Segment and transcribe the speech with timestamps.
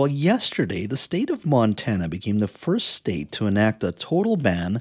[0.00, 4.80] Well, yesterday, the state of Montana became the first state to enact a total ban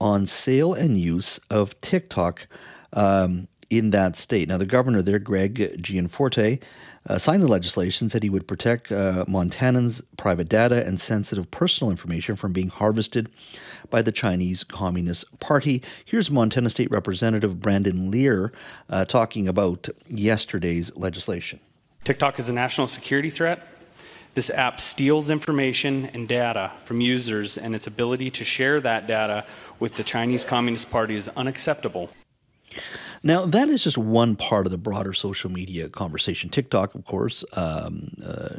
[0.00, 2.46] on sale and use of TikTok
[2.94, 4.48] um, in that state.
[4.48, 6.60] Now, the governor there, Greg Gianforte,
[7.06, 11.90] uh, signed the legislation, said he would protect uh, Montanans' private data and sensitive personal
[11.90, 13.28] information from being harvested
[13.90, 15.82] by the Chinese Communist Party.
[16.06, 18.50] Here's Montana State Representative Brandon Ler
[18.88, 21.60] uh, talking about yesterday's legislation.
[22.04, 23.68] TikTok is a national security threat.
[24.34, 29.44] This app steals information and data from users, and its ability to share that data
[29.78, 32.10] with the Chinese Communist Party is unacceptable.
[33.26, 36.50] Now, that is just one part of the broader social media conversation.
[36.50, 38.58] TikTok, of course, um, uh,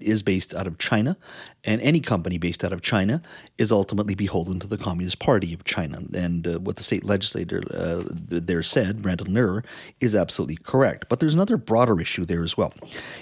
[0.00, 1.18] is based out of China,
[1.64, 3.20] and any company based out of China
[3.58, 5.98] is ultimately beholden to the Communist Party of China.
[6.14, 9.62] And uh, what the state legislator uh, there said, Brandon Ler,
[10.00, 11.10] is absolutely correct.
[11.10, 12.72] But there's another broader issue there as well.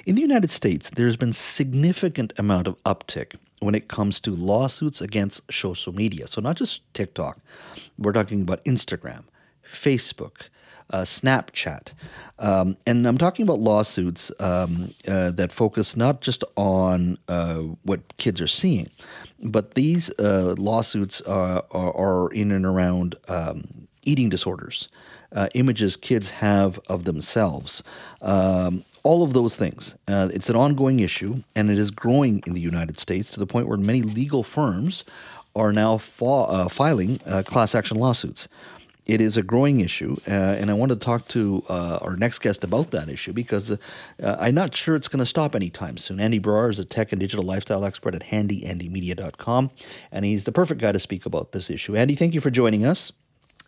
[0.06, 5.00] In the United States, there's been significant amount of uptick when it comes to lawsuits
[5.00, 6.28] against social media.
[6.28, 7.40] So not just TikTok,
[7.98, 9.24] we're talking about Instagram,
[9.66, 10.50] Facebook,
[10.90, 11.92] uh, Snapchat.
[12.38, 18.16] Um, and I'm talking about lawsuits um, uh, that focus not just on uh, what
[18.16, 18.90] kids are seeing,
[19.42, 24.88] but these uh, lawsuits are, are, are, in and around um, eating disorders,
[25.32, 27.82] uh, images kids have of themselves.
[28.20, 29.96] Um, all of those things.
[30.08, 33.46] Uh, it's an ongoing issue, and it is growing in the United States to the
[33.46, 35.04] point where many legal firms
[35.56, 38.48] are now fa- filing class action lawsuits
[39.06, 42.38] it is a growing issue, uh, and I want to talk to uh, our next
[42.38, 43.76] guest about that issue because uh,
[44.18, 46.20] I'm not sure it's going to stop anytime soon.
[46.20, 49.70] Andy Baryer is a tech and digital lifestyle expert at handyandymedia.com,
[50.10, 51.96] and he's the perfect guy to speak about this issue.
[51.96, 53.12] Andy, thank you for joining us.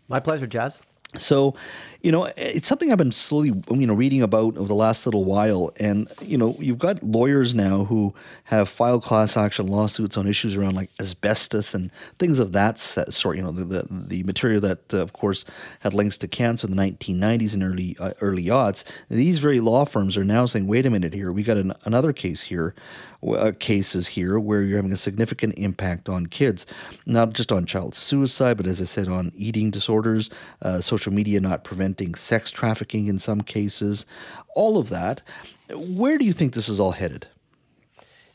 [0.09, 0.81] My pleasure, Jas.
[1.19, 1.55] So,
[2.03, 5.25] you know, it's something I've been slowly, you know, reading about over the last little
[5.25, 5.73] while.
[5.81, 10.55] And, you know, you've got lawyers now who have filed class action lawsuits on issues
[10.55, 13.37] around like asbestos and things of that sort.
[13.37, 15.45] You know, the the, the material that, uh, of course,
[15.81, 18.85] had links to cancer in the 1990s and early uh, early aughts.
[19.09, 22.13] These very law firms are now saying, wait a minute here, we got an, another
[22.13, 22.75] case here
[23.27, 26.67] uh, cases here where you're having a significant impact on kids,
[27.07, 30.31] not just on child suicide, but as I said, on eating disorders,
[30.63, 34.07] uh, social media not preventing sex trafficking in some cases,
[34.57, 35.23] all of that.
[35.71, 37.29] Where do you think this is all headed?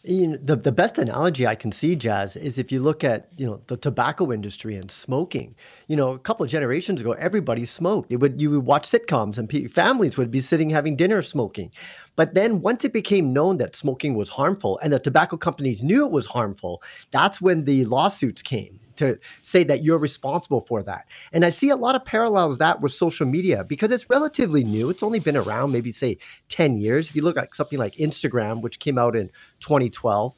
[0.04, 3.28] You know, the, the best analogy I can see, Jas, is if you look at
[3.38, 5.54] you know the tobacco industry and smoking.
[5.88, 8.12] You know, a couple of generations ago, everybody smoked.
[8.12, 11.72] It would you would watch sitcoms and pe- families would be sitting having dinner smoking.
[12.16, 16.06] But then once it became known that smoking was harmful and the tobacco companies knew
[16.06, 16.82] it was harmful,
[17.12, 21.08] that's when the lawsuits came to say that you're responsible for that.
[21.34, 24.90] And I see a lot of parallels that with social media because it's relatively new.
[24.90, 26.18] It's only been around maybe say
[26.50, 27.10] 10 years.
[27.10, 29.28] If you look at something like Instagram, which came out in
[29.60, 30.38] 2012,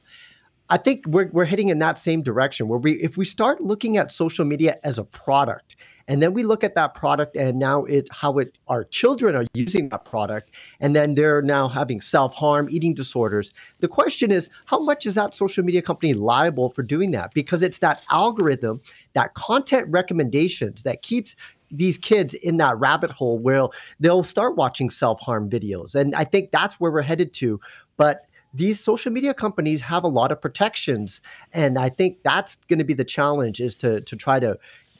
[0.73, 3.95] I think we're, we're heading in that same direction where we if we start looking
[3.97, 5.75] at social media as a product
[6.07, 9.45] and then we look at that product and now it how it our children are
[9.53, 14.79] using that product and then they're now having self-harm eating disorders the question is how
[14.79, 17.35] much is that social media company liable for doing that?
[17.35, 18.81] Because it's that algorithm
[19.13, 21.35] that content recommendations that keeps
[21.69, 23.67] these kids in that rabbit hole where
[23.99, 25.93] they'll start watching self-harm videos.
[25.93, 27.59] And i think that's where we're headed to
[27.95, 28.21] but
[28.53, 31.21] these social media companies have a lot of protections
[31.53, 34.57] and i think that's going to be the challenge is to to try to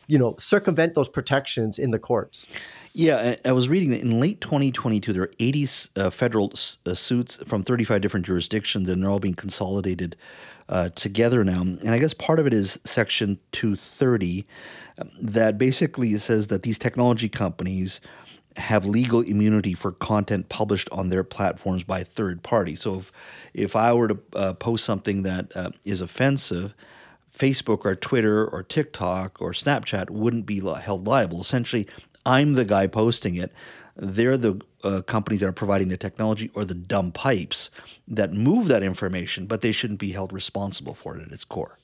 [0.07, 2.45] you know circumvent those protections in the courts
[2.95, 6.93] yeah, I was reading that in late 2022, there are 80 uh, federal s- uh,
[6.93, 10.15] suits from 35 different jurisdictions, and they're all being consolidated
[10.69, 11.61] uh, together now.
[11.61, 14.45] And I guess part of it is Section 230
[14.99, 17.99] um, that basically says that these technology companies
[18.57, 22.81] have legal immunity for content published on their platforms by third parties.
[22.81, 23.11] So if
[23.53, 26.73] if I were to uh, post something that uh, is offensive,
[27.35, 31.41] Facebook or Twitter or TikTok or Snapchat wouldn't be held liable.
[31.41, 31.87] Essentially,
[32.25, 33.51] I'm the guy posting it.
[33.95, 37.69] They're the uh, companies that are providing the technology or the dumb pipes
[38.07, 41.77] that move that information, but they shouldn't be held responsible for it at its core.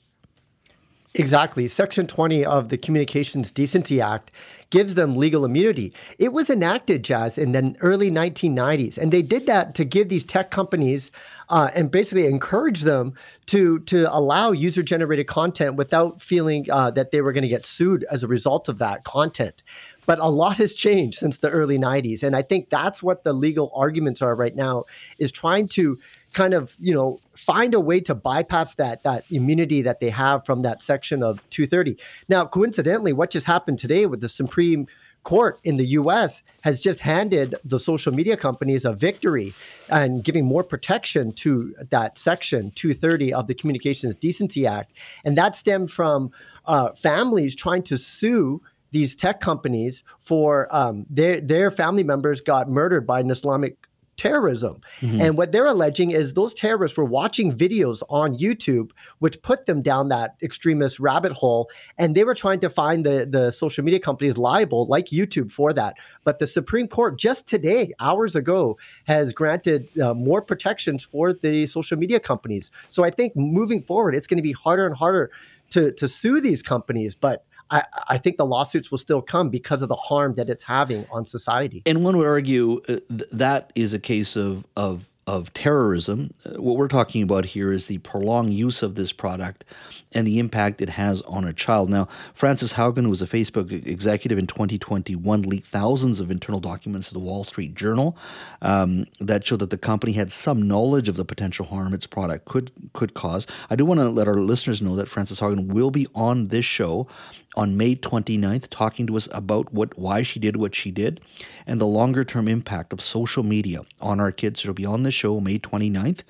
[1.16, 1.66] Exactly.
[1.66, 4.30] Section 20 of the Communications Decency Act
[4.70, 5.92] gives them legal immunity.
[6.20, 8.96] It was enacted, Jas, in the early 1990s.
[8.96, 11.10] And they did that to give these tech companies
[11.48, 13.14] uh, and basically encourage them
[13.46, 17.66] to, to allow user generated content without feeling uh, that they were going to get
[17.66, 19.64] sued as a result of that content.
[20.06, 22.22] But a lot has changed since the early 90s.
[22.22, 24.84] And I think that's what the legal arguments are right now
[25.18, 25.98] is trying to
[26.32, 30.44] kind of you know find a way to bypass that that immunity that they have
[30.44, 31.96] from that section of 230
[32.28, 34.86] now coincidentally what just happened today with the supreme
[35.22, 39.52] court in the US has just handed the social media companies a victory
[39.88, 44.92] and giving more protection to that section 230 of the Communications Decency Act.
[45.24, 46.30] And that stemmed from
[46.66, 48.62] uh, families trying to sue
[48.92, 53.76] these tech companies for um, their, their family members got murdered by an Islamic
[54.20, 54.82] terrorism.
[55.00, 55.20] Mm-hmm.
[55.22, 59.80] And what they're alleging is those terrorists were watching videos on YouTube, which put them
[59.80, 61.70] down that extremist rabbit hole.
[61.96, 65.72] And they were trying to find the, the social media companies liable, like YouTube, for
[65.72, 65.94] that.
[66.22, 68.76] But the Supreme Court just today, hours ago,
[69.06, 72.70] has granted uh, more protections for the social media companies.
[72.88, 75.30] So I think moving forward, it's going to be harder and harder
[75.70, 77.14] to, to sue these companies.
[77.14, 80.62] But I, I, think the lawsuits will still come because of the harm that it's
[80.62, 81.82] having on society.
[81.86, 86.32] And one would argue uh, th- that is a case of, of of terrorism.
[86.44, 89.64] Uh, what we're talking about here is the prolonged use of this product
[90.12, 91.88] and the impact it has on a child.
[91.88, 97.08] Now, Frances Haugen, who was a Facebook executive in 2021, leaked thousands of internal documents
[97.08, 98.16] to the Wall Street Journal
[98.60, 102.46] um, that showed that the company had some knowledge of the potential harm its product
[102.46, 103.46] could could cause.
[103.68, 106.64] I do want to let our listeners know that Frances Haugen will be on this
[106.64, 107.06] show
[107.56, 111.20] on May 29th talking to us about what why she did what she did
[111.66, 114.60] and the longer term impact of social media on our kids.
[114.60, 116.22] She'll be on the show May 29th.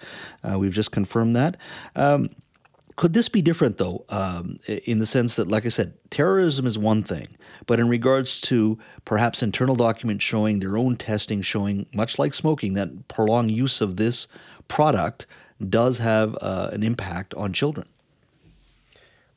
[0.43, 1.57] Uh, we've just confirmed that.
[1.95, 2.31] Um,
[3.01, 6.77] could this be different, though, um, in the sense that, like I said, terrorism is
[6.77, 7.29] one thing,
[7.65, 12.75] but in regards to perhaps internal documents showing their own testing, showing, much like smoking,
[12.75, 14.27] that prolonged use of this
[14.69, 15.27] product
[15.67, 17.89] does have uh, an impact on children?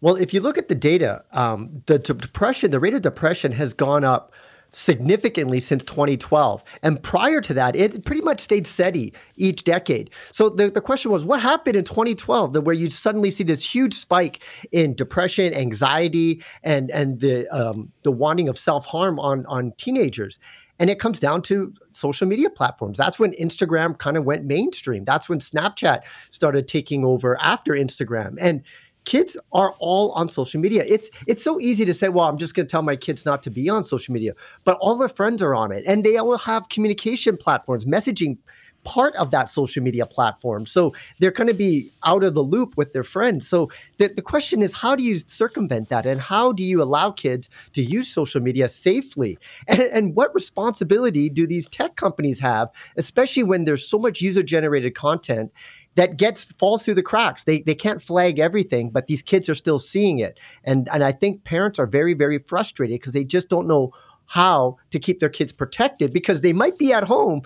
[0.03, 3.73] Well, if you look at the data, um, the depression, the rate of depression has
[3.73, 4.33] gone up
[4.73, 6.61] significantly since 2012.
[6.81, 10.09] And prior to that, it pretty much stayed steady each decade.
[10.33, 13.63] So the, the question was, what happened in 2012 that where you suddenly see this
[13.63, 19.45] huge spike in depression, anxiety, and and the um, the wanting of self harm on
[19.45, 20.37] on teenagers?
[20.79, 22.97] And it comes down to social media platforms.
[22.97, 25.05] That's when Instagram kind of went mainstream.
[25.05, 26.01] That's when Snapchat
[26.31, 28.35] started taking over after Instagram.
[28.41, 28.63] And
[29.05, 30.83] kids are all on social media.
[30.87, 33.43] It's it's so easy to say, well, I'm just going to tell my kids not
[33.43, 34.33] to be on social media,
[34.63, 38.37] but all their friends are on it, and they all have communication platforms, messaging
[38.83, 40.65] part of that social media platform.
[40.65, 43.47] So they're going to be out of the loop with their friends.
[43.47, 46.05] So the, the question is, how do you circumvent that?
[46.05, 49.37] And how do you allow kids to use social media safely?
[49.67, 54.43] And, and what responsibility do these tech companies have, especially when there's so much user
[54.43, 55.51] generated content
[55.95, 57.43] that gets falls through the cracks.
[57.43, 60.39] They they can't flag everything, but these kids are still seeing it.
[60.63, 63.91] And and I think parents are very very frustrated because they just don't know
[64.25, 67.41] how to keep their kids protected because they might be at home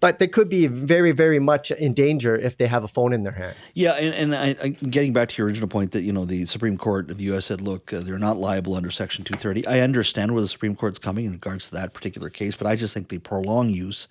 [0.00, 3.22] but they could be very, very much in danger if they have a phone in
[3.22, 3.56] their hand.
[3.74, 6.44] Yeah, and, and I, I, getting back to your original point that you know the
[6.44, 7.46] Supreme Court of the U.S.
[7.46, 9.66] said, look, uh, they're not liable under Section 230.
[9.66, 12.76] I understand where the Supreme Court's coming in regards to that particular case, but I
[12.76, 14.06] just think the prolonged use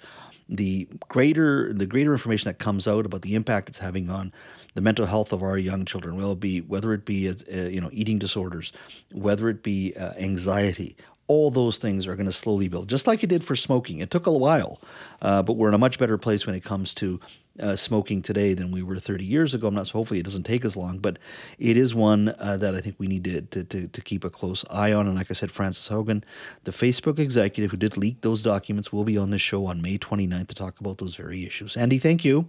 [0.47, 4.31] the greater the greater information that comes out about the impact it's having on
[4.75, 7.89] the mental health of our young children, will be whether it be uh, you know
[7.91, 8.71] eating disorders,
[9.11, 10.95] whether it be uh, anxiety,
[11.27, 13.99] all those things are going to slowly build, just like it did for smoking.
[13.99, 14.79] It took a while,
[15.21, 17.19] uh, but we're in a much better place when it comes to
[17.61, 19.67] uh, smoking today than we were 30 years ago.
[19.67, 21.19] I'm not so hopefully it doesn't take as long, but
[21.57, 24.29] it is one uh, that I think we need to, to, to, to, keep a
[24.29, 25.07] close eye on.
[25.07, 26.23] And like I said, Frances Haugen,
[26.63, 29.97] the Facebook executive who did leak those documents, will be on this show on May
[29.97, 31.77] 29th to talk about those very issues.
[31.77, 32.47] Andy, thank you.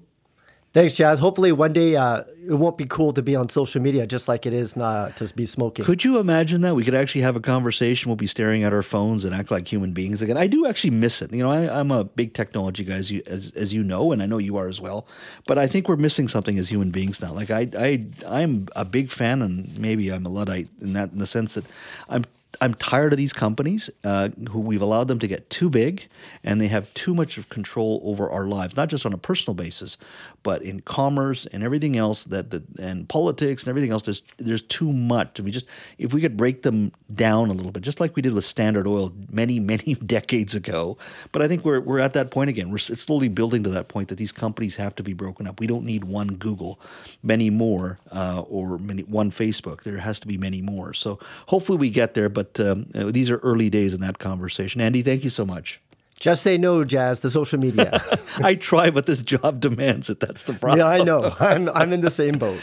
[0.76, 1.18] Thanks, Jas.
[1.18, 4.44] Hopefully, one day uh, it won't be cool to be on social media just like
[4.44, 5.86] it is not to be smoking.
[5.86, 6.76] Could you imagine that?
[6.76, 8.10] We could actually have a conversation.
[8.10, 10.36] We'll be staring at our phones and act like human beings again.
[10.36, 11.32] I do actually miss it.
[11.32, 14.22] You know, I, am a big technology guy, as you, as, as you know, and
[14.22, 15.06] I know you are as well.
[15.46, 17.32] But I think we're missing something as human beings now.
[17.32, 21.20] Like I, I, I'm a big fan, and maybe I'm a luddite in that, in
[21.20, 21.64] the sense that
[22.10, 22.26] I'm
[22.60, 26.08] I'm tired of these companies uh, who we've allowed them to get too big,
[26.44, 29.54] and they have too much of control over our lives, not just on a personal
[29.54, 29.96] basis,
[30.42, 34.02] but in commerce and everything else that, and politics and everything else.
[34.02, 35.40] There's there's too much.
[35.40, 35.66] We just
[35.98, 38.86] if we could break them down a little bit, just like we did with Standard
[38.86, 40.96] Oil many many decades ago.
[41.32, 42.70] But I think we're we're at that point again.
[42.70, 45.60] We're it's slowly building to that point that these companies have to be broken up.
[45.60, 46.80] We don't need one Google,
[47.22, 49.82] many more, uh, or many one Facebook.
[49.82, 50.94] There has to be many more.
[50.94, 52.28] So hopefully we get there.
[52.28, 54.80] But um, uh, these are early days in that conversation.
[54.80, 55.80] Andy, thank you so much.
[56.18, 58.00] Just say no, Jas, to social media.
[58.38, 60.18] I try, but this job demands it.
[60.18, 60.78] That's the problem.
[60.80, 61.34] yeah, I know.
[61.38, 62.58] I'm, I'm in the same boat.